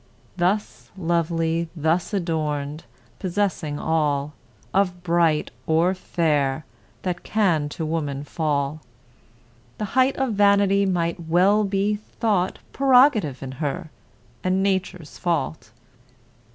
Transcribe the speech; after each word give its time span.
Thus 0.35 0.89
lovely, 0.97 1.69
thus 1.75 2.11
adorn'd, 2.11 2.85
possessing 3.19 3.77
all 3.77 4.33
Of 4.73 5.03
bright 5.03 5.51
or 5.67 5.93
fair 5.93 6.65
that 7.03 7.21
can 7.21 7.69
to 7.69 7.85
woman 7.85 8.23
fall, 8.23 8.81
The 9.77 9.85
height 9.93 10.17
of 10.17 10.33
vanity 10.33 10.87
might 10.87 11.19
well 11.27 11.63
be 11.63 11.97
thought 12.19 12.57
Prerogative 12.73 13.43
in 13.43 13.51
her, 13.61 13.91
and 14.43 14.63
Nature's 14.63 15.19
fault. 15.19 15.69